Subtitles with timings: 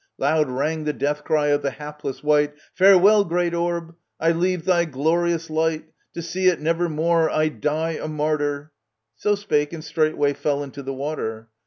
[0.17, 4.85] Loud rang the death cry of the hapless wight;—" Farewell, great orb; I leave thy
[4.85, 7.29] glorious light, \ To see it never more!
[7.29, 8.71] I die a martyr!"
[9.23, 11.49] So spake and straightway fell into the water.